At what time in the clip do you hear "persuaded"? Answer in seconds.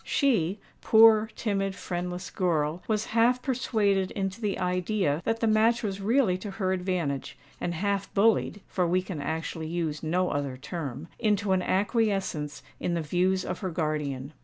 3.43-4.09